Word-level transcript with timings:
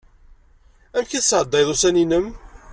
Amek 0.95 1.11
i 1.13 1.19
tesɛeddayeḍ 1.21 1.69
ussan-im? 1.73 2.27